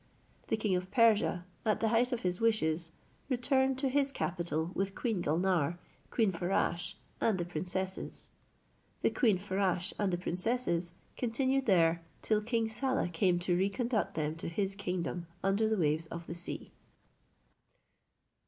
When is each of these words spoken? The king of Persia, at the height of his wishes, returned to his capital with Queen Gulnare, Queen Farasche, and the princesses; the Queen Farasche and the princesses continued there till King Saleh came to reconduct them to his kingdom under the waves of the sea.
The 0.47 0.57
king 0.57 0.75
of 0.75 0.89
Persia, 0.89 1.45
at 1.63 1.79
the 1.79 1.89
height 1.89 2.11
of 2.11 2.21
his 2.21 2.41
wishes, 2.41 2.89
returned 3.29 3.77
to 3.77 3.87
his 3.87 4.11
capital 4.11 4.71
with 4.73 4.95
Queen 4.95 5.21
Gulnare, 5.21 5.77
Queen 6.09 6.31
Farasche, 6.31 6.95
and 7.21 7.37
the 7.37 7.45
princesses; 7.45 8.31
the 9.03 9.11
Queen 9.11 9.37
Farasche 9.37 9.93
and 9.99 10.11
the 10.11 10.17
princesses 10.17 10.95
continued 11.17 11.67
there 11.67 12.01
till 12.23 12.41
King 12.41 12.67
Saleh 12.67 13.13
came 13.13 13.37
to 13.41 13.55
reconduct 13.55 14.15
them 14.15 14.33
to 14.37 14.49
his 14.49 14.73
kingdom 14.73 15.27
under 15.43 15.69
the 15.69 15.77
waves 15.77 16.07
of 16.07 16.25
the 16.25 16.33
sea. 16.33 16.71